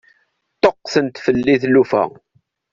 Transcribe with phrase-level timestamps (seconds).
[0.55, 2.03] Ṭṭuqqtent fell-i tlufa.